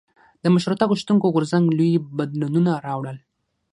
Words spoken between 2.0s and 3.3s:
بدلونونه راوړل.